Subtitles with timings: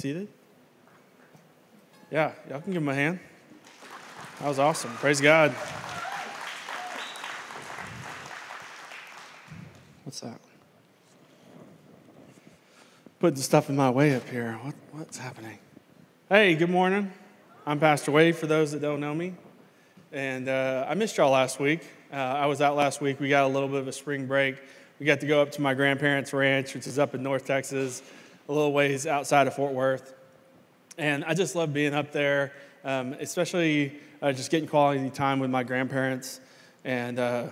[0.00, 0.28] seated?
[2.10, 3.20] Yeah, y'all can give him a hand.
[4.38, 4.90] That was awesome.
[4.94, 5.50] Praise God.
[10.04, 10.40] What's that?
[13.18, 14.58] Putting stuff in my way up here.
[14.62, 15.58] What, what's happening?
[16.30, 17.12] Hey, good morning.
[17.66, 19.34] I'm Pastor Wade for those that don't know me.
[20.12, 21.82] And uh, I missed y'all last week.
[22.10, 23.20] Uh, I was out last week.
[23.20, 24.56] We got a little bit of a spring break.
[24.98, 28.02] We got to go up to my grandparents' ranch, which is up in North Texas,
[28.50, 30.12] a little ways outside of Fort Worth.
[30.98, 32.52] And I just love being up there,
[32.84, 36.40] um, especially uh, just getting quality time with my grandparents
[36.84, 37.44] and uh,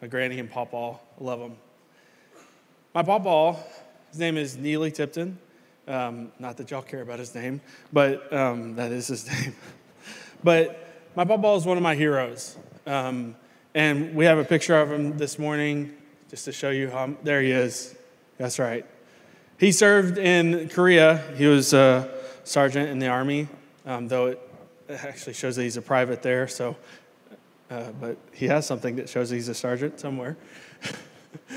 [0.00, 0.96] my granny and pawpaw.
[1.20, 1.56] I love them.
[2.94, 3.56] My pawpaw,
[4.10, 5.36] his name is Neely Tipton.
[5.88, 7.60] Um, not that y'all care about his name,
[7.92, 9.56] but um, that is his name.
[10.44, 12.56] but my pawpaw is one of my heroes.
[12.86, 13.34] Um,
[13.74, 15.92] and we have a picture of him this morning
[16.30, 17.96] just to show you how, there he is.
[18.38, 18.86] That's right.
[19.58, 21.22] He served in Korea.
[21.36, 22.10] He was a
[22.44, 23.48] sergeant in the army,
[23.86, 24.40] um, though it
[24.88, 26.46] actually shows that he's a private there.
[26.46, 26.76] So,
[27.70, 30.36] uh, but he has something that shows that he's a sergeant somewhere.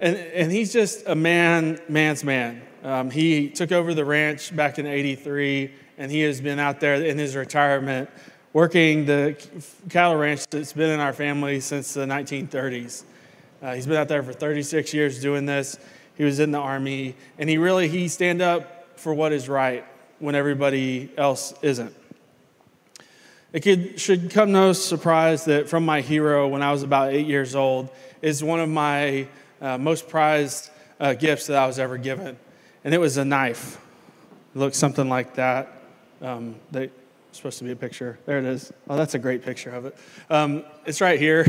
[0.00, 2.60] and, and he's just a man, man's man.
[2.84, 6.96] Um, he took over the ranch back in '83, and he has been out there
[6.96, 8.10] in his retirement
[8.52, 9.36] working the
[9.88, 13.04] cattle ranch that's been in our family since the 1930s.
[13.60, 15.78] Uh, he's been out there for 36 years doing this.
[16.16, 19.84] He was in the army, and he really he stand up for what is right
[20.18, 21.94] when everybody else isn't.
[23.52, 27.26] It could, should come no surprise that from my hero when I was about eight
[27.26, 29.28] years old is one of my
[29.60, 32.36] uh, most prized uh, gifts that I was ever given,
[32.84, 33.78] and it was a knife.
[34.54, 35.72] It looks something like that.
[36.20, 36.90] Um, they,
[37.32, 38.18] supposed to be a picture.
[38.26, 38.72] There it is.
[38.88, 39.96] Oh, that's a great picture of it.
[40.30, 41.46] Um, it's right here.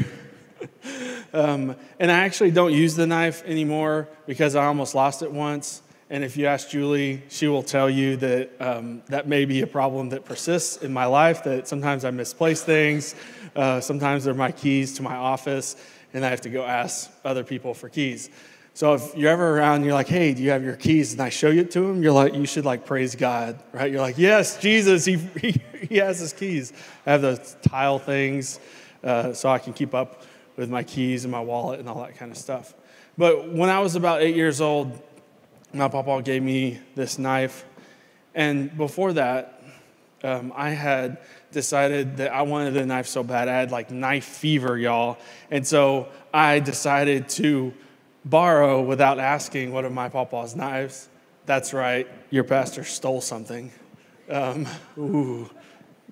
[1.33, 5.81] Um, and I actually don't use the knife anymore because I almost lost it once.
[6.09, 9.67] And if you ask Julie, she will tell you that um, that may be a
[9.67, 13.13] problem that persists in my life, that sometimes I misplace things.
[13.55, 15.75] Uh, sometimes they're my keys to my office,
[16.13, 18.29] and I have to go ask other people for keys.
[18.73, 21.11] So if you're ever around and you're like, hey, do you have your keys?
[21.11, 23.91] And I show you to him, you're like, you should like praise God, right?
[23.91, 26.73] You're like, yes, Jesus, he, he, he has his keys.
[27.03, 28.59] I have those tile things
[29.03, 30.21] uh, so I can keep up
[30.57, 32.73] with my keys and my wallet and all that kind of stuff.
[33.17, 35.01] But when I was about eight years old,
[35.73, 37.65] my papa gave me this knife.
[38.35, 39.63] And before that,
[40.23, 41.19] um, I had
[41.51, 43.47] decided that I wanted a knife so bad.
[43.47, 45.17] I had like knife fever, y'all.
[45.51, 47.73] And so I decided to
[48.25, 51.07] borrow without asking one of my papa's knives.
[51.45, 53.71] That's right, your pastor stole something.
[54.29, 54.67] Um,
[54.97, 55.49] ooh,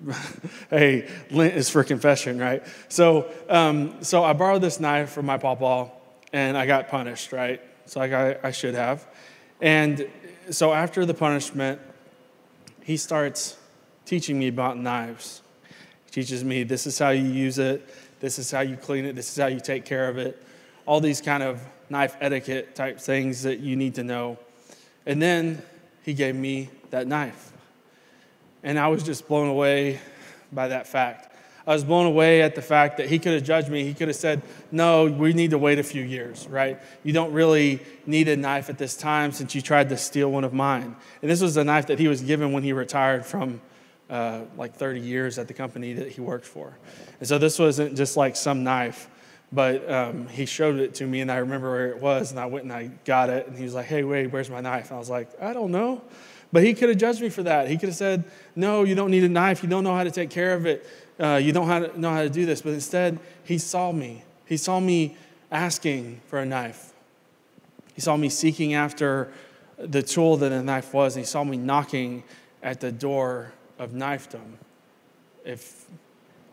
[0.70, 2.62] hey, Lent is for confession, right?
[2.88, 5.90] So, um, so I borrowed this knife from my papa,
[6.32, 7.60] and I got punished, right?
[7.86, 9.06] So like I, I should have.
[9.60, 10.08] And
[10.50, 11.80] so after the punishment,
[12.82, 13.56] he starts
[14.04, 15.42] teaching me about knives.
[16.06, 17.88] He teaches me this is how you use it,
[18.20, 20.42] this is how you clean it, this is how you take care of it.
[20.84, 24.38] All these kind of knife etiquette type things that you need to know.
[25.04, 25.62] And then
[26.02, 27.52] he gave me that knife.
[28.66, 30.00] And I was just blown away
[30.52, 31.32] by that fact.
[31.68, 33.84] I was blown away at the fact that he could have judged me.
[33.84, 36.80] He could have said, No, we need to wait a few years, right?
[37.04, 40.42] You don't really need a knife at this time since you tried to steal one
[40.42, 40.96] of mine.
[41.22, 43.60] And this was a knife that he was given when he retired from
[44.10, 46.76] uh, like 30 years at the company that he worked for.
[47.20, 49.08] And so this wasn't just like some knife,
[49.52, 52.46] but um, he showed it to me, and I remember where it was, and I
[52.46, 53.46] went and I got it.
[53.46, 54.90] And he was like, Hey, wait, where's my knife?
[54.90, 56.02] And I was like, I don't know.
[56.52, 57.68] But he could have judged me for that.
[57.68, 58.24] He could have said,
[58.54, 59.62] No, you don't need a knife.
[59.62, 60.86] You don't know how to take care of it.
[61.18, 62.62] Uh, you don't know how to do this.
[62.62, 64.22] But instead, he saw me.
[64.46, 65.16] He saw me
[65.50, 66.92] asking for a knife.
[67.94, 69.32] He saw me seeking after
[69.78, 71.16] the tool that a knife was.
[71.16, 72.22] And he saw me knocking
[72.62, 74.54] at the door of knifedom.
[75.44, 75.86] If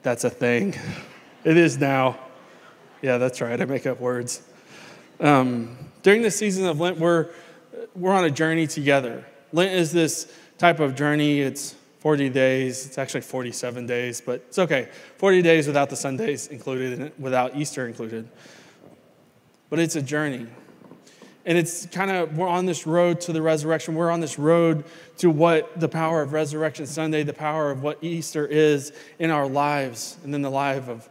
[0.01, 0.75] that's a thing,
[1.43, 2.19] it is now.
[3.01, 3.59] Yeah, that's right.
[3.59, 4.41] I make up words.
[5.19, 7.29] Um, during the season of Lent, we're,
[7.95, 9.25] we're on a journey together.
[9.53, 11.39] Lent is this type of journey.
[11.39, 12.85] It's 40 days.
[12.85, 14.89] It's actually 47 days, but it's okay.
[15.17, 18.27] 40 days without the Sundays included and without Easter included.
[19.69, 20.47] But it's a journey.
[21.45, 23.95] And it's kind of, we're on this road to the resurrection.
[23.95, 24.85] We're on this road
[25.17, 29.47] to what the power of Resurrection Sunday, the power of what Easter is in our
[29.47, 31.09] lives, and in the life of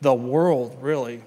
[0.00, 1.22] the world, really.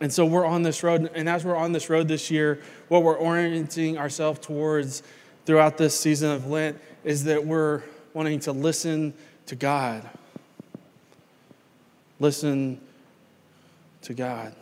[0.00, 1.10] And so we're on this road.
[1.14, 5.02] And as we're on this road this year, what we're orienting ourselves towards
[5.48, 9.14] throughout this season of Lent is that we're wanting to listen
[9.46, 10.06] to God.
[12.20, 12.78] Listen
[14.02, 14.54] to God.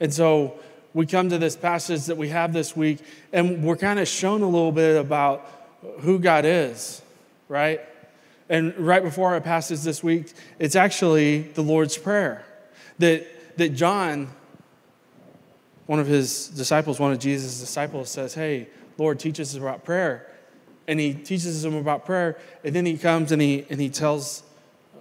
[0.00, 0.58] And so
[0.94, 2.98] we come to this passage that we have this week,
[3.32, 5.48] and we're kind of shown a little bit about
[6.00, 7.00] who God is,
[7.48, 7.80] right?
[8.48, 12.44] And right before our passage this week, it's actually the Lord's Prayer
[12.98, 13.28] that,
[13.58, 14.26] that John,
[15.86, 18.66] one of his disciples, one of Jesus' disciples, says, Hey,
[18.98, 20.30] Lord, teaches us about prayer.
[20.86, 24.42] And he teaches them about prayer, and then he comes and he, and he tells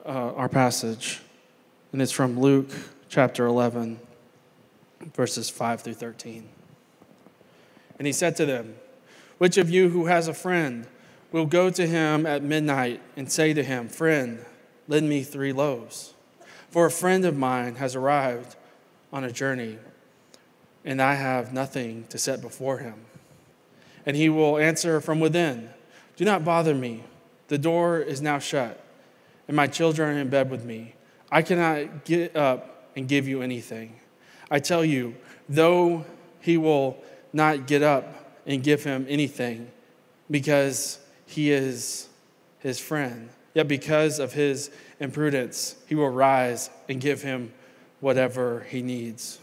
[0.06, 1.22] uh, our passage.
[1.92, 2.72] And it's from Luke
[3.10, 4.00] chapter 11,
[5.14, 6.48] verses 5 through 13.
[7.98, 8.76] And he said to them,
[9.38, 10.88] Which of you who has a friend
[11.32, 14.44] will go to him at midnight and say to him, Friend,
[14.88, 16.14] lend me three loaves?
[16.70, 18.56] For a friend of mine has arrived
[19.12, 19.78] on a journey,
[20.84, 22.96] and I have nothing to set before him.
[24.06, 25.70] And he will answer from within,
[26.18, 27.04] Do not bother me.
[27.48, 28.84] The door is now shut,
[29.48, 30.96] and my children are in bed with me.
[31.32, 34.00] I cannot get up and give you anything.
[34.50, 35.16] I tell you,
[35.50, 36.06] though
[36.40, 36.98] he will
[37.32, 39.72] not get up and give him anything
[40.30, 42.10] because he is
[42.60, 47.52] his friend, yet because of his imprudence, he will rise and give him
[48.00, 49.40] whatever he needs.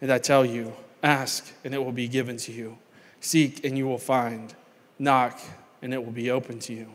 [0.00, 0.72] And I tell you,
[1.02, 2.78] ask and it will be given to you.
[3.24, 4.54] Seek and you will find.
[4.98, 5.40] Knock
[5.80, 6.88] and it will be open to you.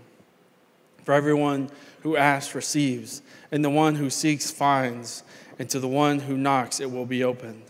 [1.04, 1.72] For everyone
[2.02, 5.24] who asks receives, and the one who seeks finds,
[5.58, 7.64] and to the one who knocks it will be opened.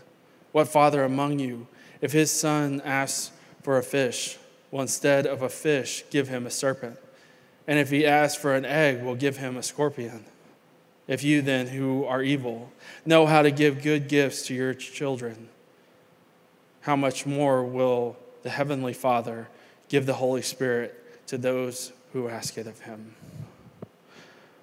[0.52, 1.68] What father among you,
[2.02, 4.36] if his son asks for a fish,
[4.70, 6.98] will instead of a fish give him a serpent?
[7.66, 10.26] And if he asks for an egg, will give him a scorpion?
[11.08, 12.70] If you then, who are evil,
[13.06, 15.48] know how to give good gifts to your children,
[16.82, 19.48] how much more will the Heavenly Father
[19.88, 23.14] give the Holy Spirit to those who ask it of Him.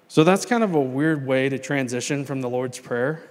[0.08, 3.28] So that's kind of a weird way to transition from the Lord's Prayer.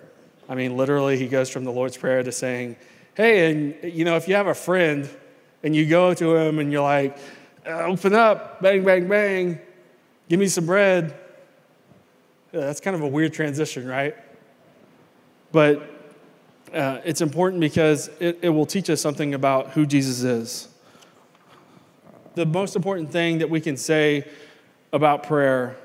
[0.48, 2.78] I mean, literally, he goes from the Lord's Prayer to saying,
[3.16, 5.10] Hey, and you know, if you have a friend
[5.64, 7.18] and you go to him and you're like,
[7.66, 9.60] uh, Open up, bang, bang, bang,
[10.30, 11.16] give me some bread.
[12.54, 14.16] Yeah, that's kind of a weird transition, right?
[15.52, 15.97] But
[16.74, 20.68] uh, it's important because it, it will teach us something about who Jesus is.
[22.36, 24.28] The most important thing that we can say
[24.92, 25.78] about prayer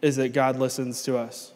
[0.00, 1.52] is that God listens to us.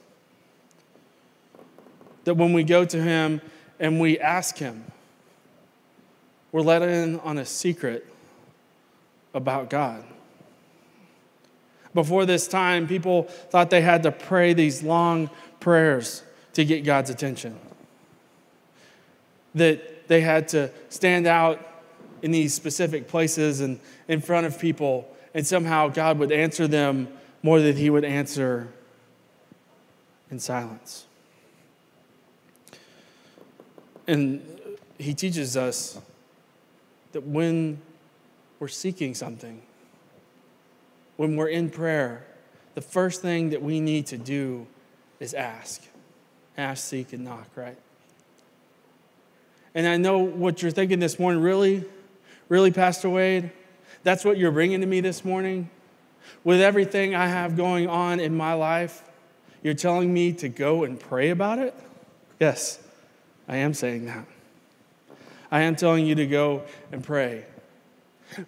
[2.24, 3.40] That when we go to Him
[3.78, 4.84] and we ask Him,
[6.50, 8.06] we're let in on a secret
[9.32, 10.04] about God.
[11.94, 16.22] Before this time, people thought they had to pray these long prayers
[16.54, 17.58] to get God's attention
[19.54, 21.60] that they had to stand out
[22.22, 27.08] in these specific places and in front of people, and somehow God would answer them
[27.42, 28.68] more than he would answer
[30.30, 31.06] in silence.
[34.06, 34.42] And
[34.98, 36.00] he teaches us
[37.12, 37.80] that when
[38.58, 39.62] we're seeking something,
[41.16, 42.24] when we're in prayer,
[42.74, 44.66] the first thing that we need to do
[45.20, 45.82] is ask.
[46.56, 47.76] Ask, seek, and knock, right?
[49.74, 51.42] And I know what you're thinking this morning.
[51.42, 51.84] Really?
[52.48, 53.50] Really, Pastor Wade?
[54.02, 55.70] That's what you're bringing to me this morning?
[56.44, 59.02] With everything I have going on in my life,
[59.62, 61.74] you're telling me to go and pray about it?
[62.40, 62.80] Yes,
[63.48, 64.26] I am saying that.
[65.50, 67.44] I am telling you to go and pray.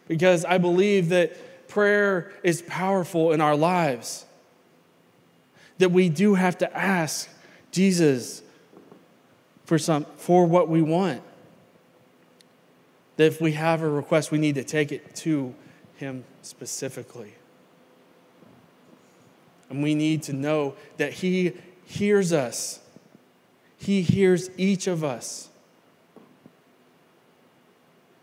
[0.09, 4.25] Because I believe that prayer is powerful in our lives.
[5.79, 7.29] That we do have to ask
[7.71, 8.43] Jesus
[9.65, 11.23] for, some, for what we want.
[13.17, 15.55] That if we have a request, we need to take it to
[15.97, 17.35] Him specifically.
[19.71, 21.53] And we need to know that He
[21.85, 22.81] hears us,
[23.79, 25.49] He hears each of us.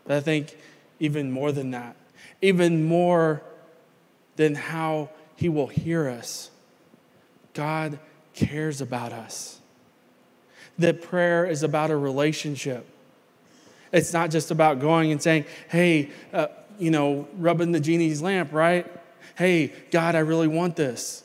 [0.04, 0.56] But I think
[0.98, 1.96] even more than that,
[2.40, 3.42] even more
[4.36, 6.50] than how He will hear us,
[7.54, 7.98] God
[8.34, 9.60] cares about us
[10.78, 12.86] that prayer is about a relationship.
[13.92, 16.46] It's not just about going and saying, hey, uh,
[16.78, 18.86] you know, rubbing the genie's lamp, right?
[19.36, 21.24] Hey, God, I really want this.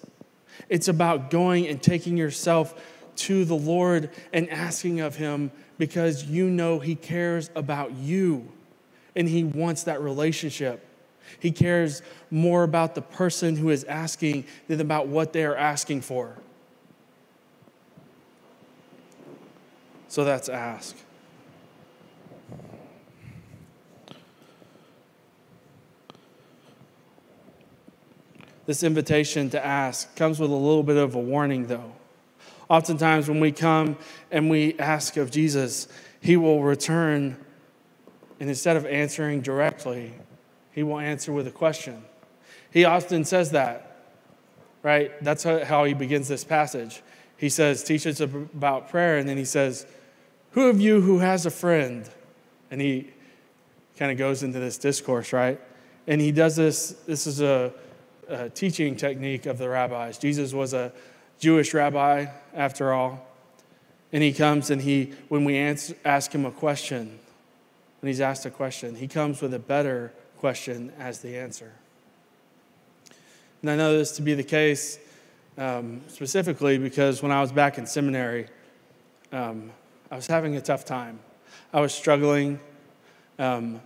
[0.69, 2.79] It's about going and taking yourself
[3.17, 8.51] to the Lord and asking of Him because you know He cares about you
[9.15, 10.83] and He wants that relationship.
[11.39, 12.01] He cares
[12.31, 16.37] more about the person who is asking than about what they are asking for.
[20.17, 20.95] So that's ask.
[28.65, 31.91] This invitation to ask comes with a little bit of a warning, though.
[32.67, 33.95] Oftentimes, when we come
[34.31, 35.87] and we ask of Jesus,
[36.19, 37.37] he will return,
[38.39, 40.13] and instead of answering directly,
[40.71, 42.03] he will answer with a question.
[42.71, 44.07] He often says that,
[44.81, 45.11] right?
[45.23, 47.03] That's how he begins this passage.
[47.37, 49.85] He says, Teach us about prayer, and then he says,
[50.57, 52.09] Who of you who has a friend?
[52.71, 53.11] And he
[53.95, 55.61] kind of goes into this discourse, right?
[56.07, 57.71] And he does this, this is a,
[58.27, 60.17] a teaching technique of the rabbis.
[60.17, 60.91] Jesus was a
[61.37, 63.23] Jewish rabbi, after all.
[64.11, 67.19] And he comes and he, when we answer, ask him a question,
[68.01, 71.71] when he's asked a question, he comes with a better question as the answer.
[73.61, 74.97] And I know this to be the case
[75.55, 78.47] um, specifically because when I was back in seminary,
[79.31, 79.69] um,
[80.09, 81.19] I was having a tough time.
[81.73, 82.61] I was struggling.
[83.37, 83.81] Um,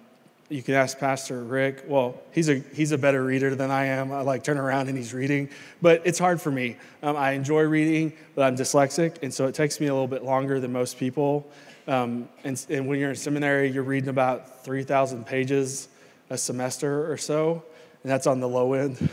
[0.50, 1.86] you can ask Pastor Rick.
[1.88, 4.12] Well, he's a, he's a better reader than I am.
[4.12, 5.50] I like turn around and he's reading,
[5.82, 6.76] but it's hard for me.
[7.02, 10.24] Um, I enjoy reading, but I'm dyslexic, and so it takes me a little bit
[10.24, 11.50] longer than most people.
[11.88, 15.88] Um, and, and when you're in seminary, you're reading about 3,000 pages
[16.30, 17.64] a semester or so,
[18.04, 19.10] and that's on the low end.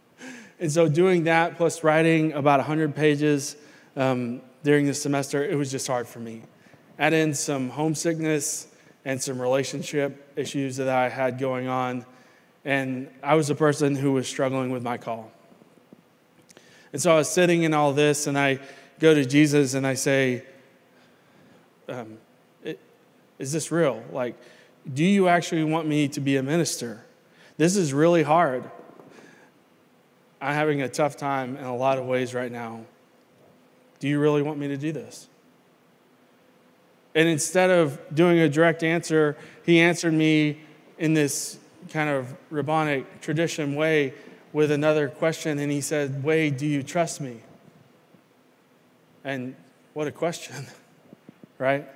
[0.60, 3.56] and so doing that plus writing about 100 pages
[3.96, 6.42] um, during the semester, it was just hard for me.
[6.98, 8.66] Add in some homesickness
[9.04, 12.04] and some relationship issues that I had going on.
[12.64, 15.30] And I was a person who was struggling with my call.
[16.92, 18.58] And so I was sitting in all this, and I
[18.98, 20.42] go to Jesus and I say,
[21.88, 22.18] um,
[23.38, 24.02] Is this real?
[24.10, 24.34] Like,
[24.92, 27.04] do you actually want me to be a minister?
[27.56, 28.68] This is really hard.
[30.40, 32.80] I'm having a tough time in a lot of ways right now.
[33.98, 35.28] Do you really want me to do this?
[37.14, 40.60] And instead of doing a direct answer, he answered me
[40.98, 41.58] in this
[41.90, 44.12] kind of rabbinic tradition way
[44.52, 45.58] with another question.
[45.58, 47.40] And he said, Wade, do you trust me?
[49.24, 49.56] And
[49.94, 50.66] what a question,
[51.58, 51.88] right?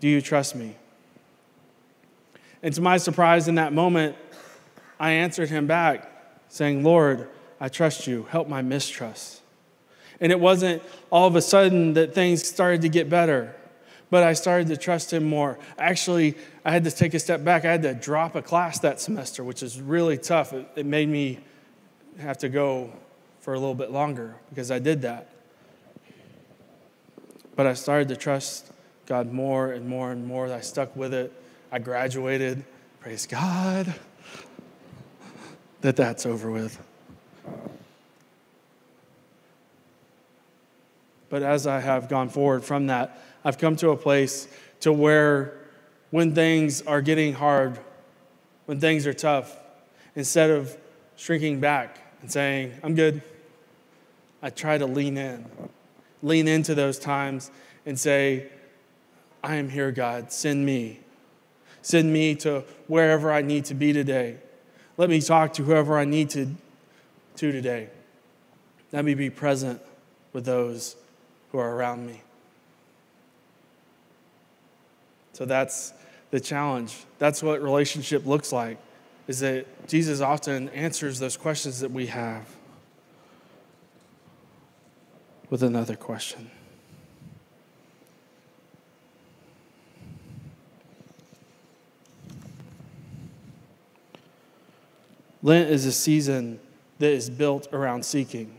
[0.00, 0.76] Do you trust me?
[2.62, 4.16] And to my surprise, in that moment,
[4.98, 6.10] I answered him back
[6.48, 7.28] saying, Lord,
[7.60, 8.24] I trust you.
[8.24, 9.40] Help my mistrust.
[10.20, 13.54] And it wasn't all of a sudden that things started to get better
[14.10, 15.58] but I started to trust him more.
[15.78, 17.64] Actually, I had to take a step back.
[17.64, 20.52] I had to drop a class that semester, which is really tough.
[20.52, 21.40] It, it made me
[22.18, 22.92] have to go
[23.40, 25.30] for a little bit longer because I did that.
[27.56, 28.72] But I started to trust
[29.06, 30.52] God more and more and more.
[30.52, 31.32] I stuck with it.
[31.72, 32.64] I graduated.
[33.00, 33.94] Praise God
[35.80, 36.85] that that's over with.
[41.36, 44.48] But as I have gone forward from that, I've come to a place
[44.80, 45.52] to where
[46.08, 47.78] when things are getting hard,
[48.64, 49.54] when things are tough,
[50.14, 50.74] instead of
[51.14, 53.20] shrinking back and saying, I'm good,
[54.40, 55.44] I try to lean in.
[56.22, 57.50] Lean into those times
[57.84, 58.48] and say,
[59.44, 60.32] I am here, God.
[60.32, 61.00] Send me.
[61.82, 64.38] Send me to wherever I need to be today.
[64.96, 66.46] Let me talk to whoever I need to,
[67.36, 67.90] to today.
[68.90, 69.82] Let me be present
[70.32, 70.96] with those
[71.56, 72.20] who are around me.
[75.32, 75.94] So that's
[76.30, 76.94] the challenge.
[77.18, 78.76] That's what relationship looks like,
[79.26, 82.44] is that Jesus often answers those questions that we have
[85.48, 86.50] with another question.
[95.42, 96.60] Lent is a season
[96.98, 98.52] that is built around seeking.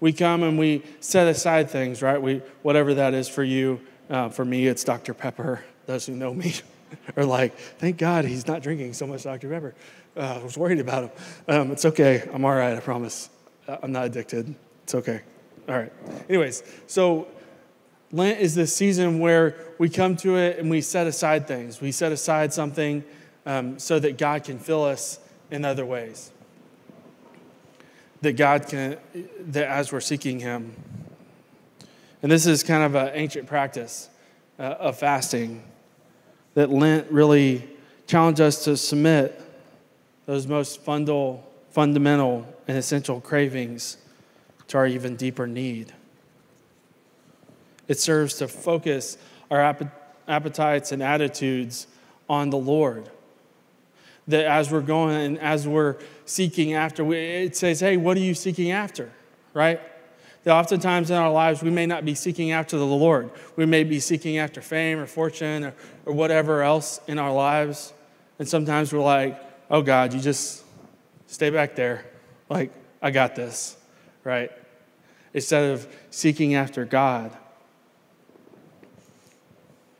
[0.00, 2.20] We come and we set aside things, right?
[2.20, 5.14] We, whatever that is for you, uh, for me, it's Dr.
[5.14, 5.64] Pepper.
[5.86, 6.54] Those who know me
[7.16, 9.48] are like, thank God he's not drinking so much Dr.
[9.48, 9.74] Pepper.
[10.16, 11.10] Uh, I was worried about him.
[11.48, 12.28] Um, it's okay.
[12.32, 13.30] I'm all right, I promise.
[13.66, 14.54] Uh, I'm not addicted.
[14.84, 15.22] It's okay.
[15.68, 15.92] All right.
[16.28, 17.28] Anyways, so
[18.12, 21.80] Lent is this season where we come to it and we set aside things.
[21.80, 23.04] We set aside something
[23.44, 25.18] um, so that God can fill us
[25.50, 26.30] in other ways.
[28.26, 28.96] That God can,
[29.52, 30.74] that as we're seeking Him,
[32.24, 34.10] and this is kind of an ancient practice
[34.58, 35.62] uh, of fasting
[36.54, 37.68] that Lent really
[38.08, 39.40] challenged us to submit
[40.26, 43.96] those most fundal, fundamental and essential cravings
[44.66, 45.92] to our even deeper need.
[47.86, 49.18] It serves to focus
[49.52, 49.76] our
[50.26, 51.86] appetites and attitudes
[52.28, 53.08] on the Lord.
[54.26, 58.34] That as we're going and as we're seeking after, it says, hey, what are you
[58.34, 59.10] seeking after?
[59.54, 59.80] Right?
[60.44, 63.32] that oftentimes in our lives we may not be seeking after the Lord.
[63.56, 67.92] We may be seeking after fame or fortune or, or whatever else in our lives.
[68.38, 69.40] And sometimes we're like,
[69.70, 70.62] oh God, you just
[71.26, 72.06] stay back there.
[72.48, 72.70] Like,
[73.02, 73.76] I got this,
[74.22, 74.52] right?
[75.36, 77.30] instead of seeking after God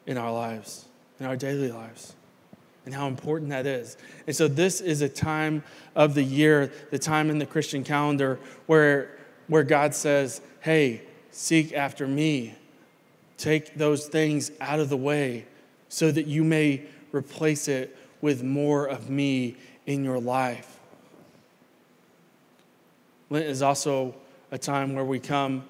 [0.06, 0.86] in our lives,
[1.20, 2.15] in our daily lives,
[2.86, 3.98] and how important that is.
[4.26, 5.62] And so, this is a time
[5.94, 11.74] of the year, the time in the Christian calendar where, where God says, Hey, seek
[11.74, 12.54] after me.
[13.36, 15.44] Take those things out of the way
[15.88, 20.80] so that you may replace it with more of me in your life.
[23.28, 24.14] Lent is also
[24.50, 25.64] a time where we come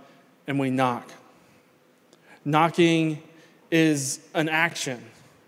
[0.47, 1.11] and we knock.
[2.45, 3.23] Knocking
[3.71, 5.03] is an action,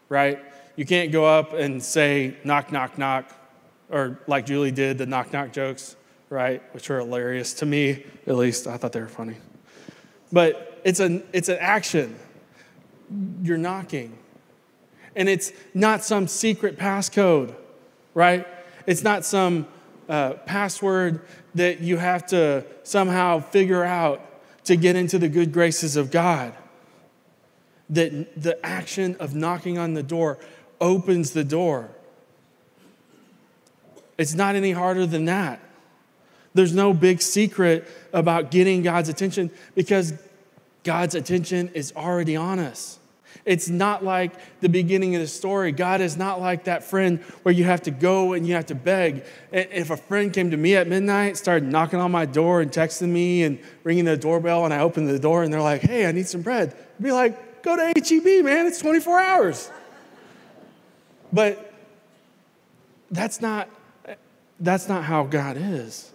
[0.09, 0.41] right?
[0.79, 3.33] You can't go up and say, knock, knock, knock,
[3.91, 5.97] or like Julie did, the knock, knock jokes,
[6.31, 6.63] right?
[6.73, 8.69] Which were hilarious to me, at least.
[8.69, 9.35] I thought they were funny.
[10.31, 12.15] But it's an, it's an action.
[13.43, 14.17] You're knocking.
[15.17, 17.57] And it's not some secret passcode,
[18.15, 18.47] right?
[18.87, 19.67] It's not some
[20.09, 21.23] uh, password
[21.57, 24.25] that you have to somehow figure out
[24.67, 26.55] to get into the good graces of God.
[27.91, 30.39] That the action of knocking on the door
[30.81, 31.91] opens the door.
[34.17, 35.61] It's not any harder than that.
[36.55, 40.13] There's no big secret about getting God's attention because
[40.83, 42.99] God's attention is already on us.
[43.45, 45.73] It's not like the beginning of the story.
[45.73, 48.75] God is not like that friend where you have to go and you have to
[48.75, 49.25] beg.
[49.53, 53.09] If a friend came to me at midnight, started knocking on my door and texting
[53.09, 56.13] me and ringing the doorbell, and I opened the door and they're like, hey, I
[56.13, 59.71] need some bread, I'd be like, go to HEB, man, it's 24 hours.
[61.33, 61.73] But
[63.11, 63.69] that's not,
[64.61, 66.13] that's not how God is.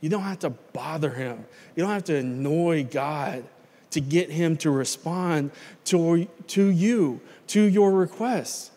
[0.00, 1.44] You don't have to bother him.
[1.74, 3.44] You don't have to annoy God
[3.92, 5.50] to get him to respond
[5.84, 8.70] to, to you, to your requests.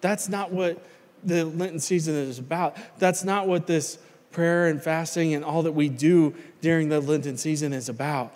[0.00, 0.84] That's not what
[1.22, 2.76] the Lenten season is about.
[2.98, 3.98] That's not what this
[4.32, 8.32] prayer and fasting and all that we do during the Lenten season is about.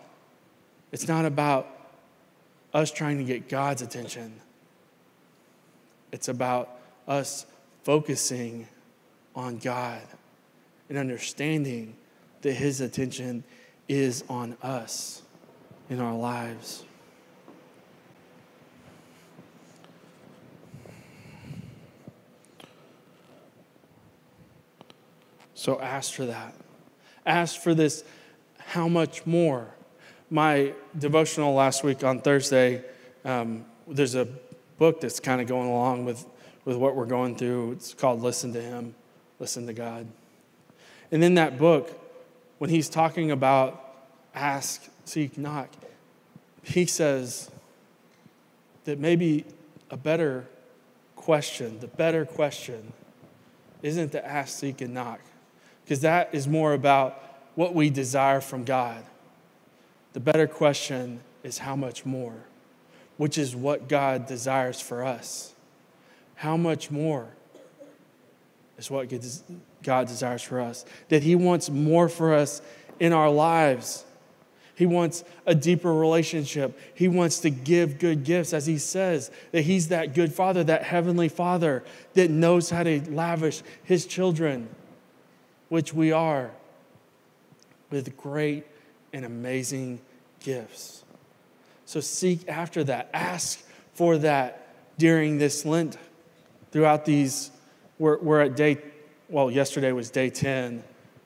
[0.92, 1.68] It's not about
[2.72, 4.40] us trying to get God's attention,
[6.14, 6.78] it's about
[7.08, 7.44] us
[7.82, 8.68] focusing
[9.34, 10.00] on God
[10.88, 11.96] and understanding
[12.42, 13.42] that His attention
[13.88, 15.22] is on us
[15.90, 16.84] in our lives.
[25.56, 26.54] So ask for that.
[27.26, 28.04] Ask for this
[28.58, 29.66] how much more.
[30.30, 32.84] My devotional last week on Thursday,
[33.24, 34.28] um, there's a
[34.84, 36.26] book that's kind of going along with,
[36.66, 37.72] with what we're going through.
[37.72, 38.94] It's called Listen to Him,
[39.38, 40.06] Listen to God.
[41.10, 41.98] And in that book,
[42.58, 43.80] when he's talking about
[44.34, 45.70] ask, seek, knock.
[46.62, 47.50] He says
[48.84, 49.46] that maybe
[49.90, 50.44] a better
[51.16, 52.92] question, the better question,
[53.80, 55.20] isn't to ask, seek, and knock,
[55.82, 57.22] because that is more about
[57.54, 59.02] what we desire from God.
[60.12, 62.34] The better question is how much more,
[63.16, 65.54] which is what God desires for us.
[66.36, 67.28] How much more
[68.76, 69.12] is what
[69.82, 70.84] God desires for us?
[71.08, 72.60] That He wants more for us
[72.98, 74.04] in our lives
[74.74, 76.78] he wants a deeper relationship.
[76.94, 80.82] He wants to give good gifts, as he says, that he's that good father, that
[80.82, 84.68] heavenly father that knows how to lavish his children,
[85.68, 86.50] which we are,
[87.90, 88.66] with great
[89.12, 90.00] and amazing
[90.40, 91.03] gifts.
[91.86, 93.10] So seek after that.
[93.12, 94.66] Ask for that
[94.98, 95.96] during this Lent.
[96.70, 97.50] Throughout these,
[97.98, 98.78] we're, we're at day,
[99.28, 100.82] well, yesterday was day 10,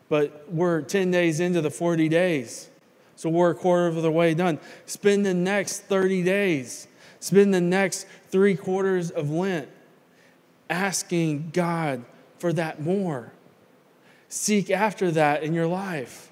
[0.09, 2.69] but we're 10 days into the 40 days.
[3.17, 4.61] So we're a quarter of the way done.
[4.87, 6.87] Spend the next 30 days,
[7.21, 9.69] spend the next three quarters of Lent
[10.71, 12.05] asking God
[12.39, 13.33] for that more.
[14.29, 16.31] Seek after that in your life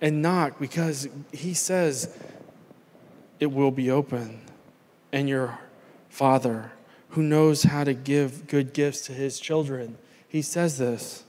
[0.00, 2.16] and knock because He says
[3.40, 4.40] it will be open.
[5.12, 5.58] And your
[6.08, 6.72] Father,
[7.10, 9.96] who knows how to give good gifts to His children,
[10.28, 11.24] He says this,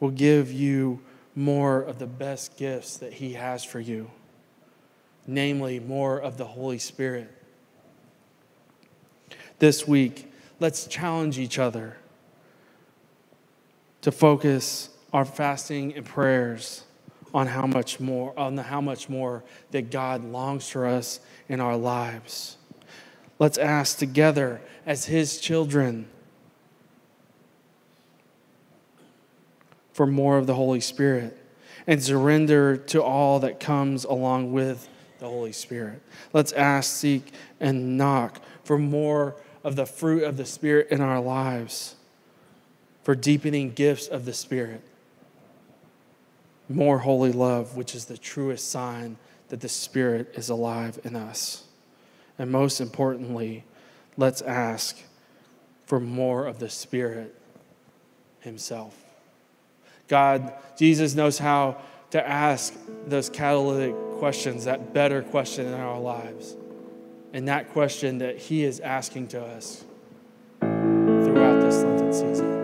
[0.00, 1.00] will give you
[1.34, 4.10] more of the best gifts that He has for you,
[5.26, 7.30] namely, more of the Holy Spirit.
[9.58, 11.96] This week, let's challenge each other
[14.02, 16.83] to focus our fasting and prayers
[17.34, 19.42] on how much more on how much more
[19.72, 22.56] that God longs for us in our lives.
[23.38, 26.06] Let's ask together as his children
[29.92, 31.36] for more of the Holy Spirit
[31.86, 36.00] and surrender to all that comes along with the Holy Spirit.
[36.32, 41.20] Let's ask, seek, and knock for more of the fruit of the Spirit in our
[41.20, 41.96] lives,
[43.02, 44.80] for deepening gifts of the Spirit.
[46.68, 49.16] More holy love, which is the truest sign
[49.48, 51.64] that the Spirit is alive in us.
[52.38, 53.64] And most importantly,
[54.16, 54.98] let's ask
[55.86, 57.34] for more of the Spirit
[58.40, 58.96] Himself.
[60.08, 62.74] God, Jesus knows how to ask
[63.06, 66.56] those catalytic questions, that better question in our lives.
[67.32, 69.84] And that question that He is asking to us
[70.60, 72.63] throughout this Lenten season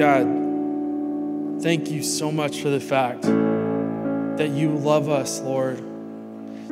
[0.00, 5.76] God, thank you so much for the fact that you love us, Lord.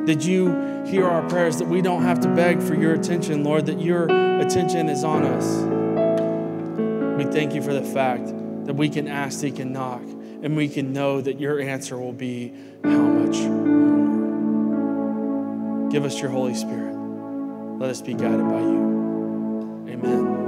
[0.07, 3.67] That you hear our prayers, that we don't have to beg for your attention, Lord,
[3.67, 4.05] that your
[4.39, 5.45] attention is on us.
[7.23, 8.25] We thank you for the fact
[8.65, 12.13] that we can ask, seek, and knock, and we can know that your answer will
[12.13, 12.51] be
[12.83, 13.69] how much more.
[15.91, 16.95] Give us your Holy Spirit.
[17.77, 19.85] Let us be guided by you.
[19.87, 20.38] Amen.